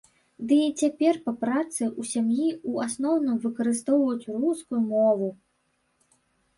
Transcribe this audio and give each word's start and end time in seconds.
Ды 0.51 0.55
і 0.67 0.69
цяпер 0.83 1.19
па 1.25 1.33
працы 1.43 1.77
і 1.89 1.91
ў 1.99 2.11
сям'і 2.13 2.49
ў 2.69 2.87
асноўным 2.87 3.37
выкарыстоўваю 3.47 4.41
рускую 4.49 4.81
мову. 4.93 5.29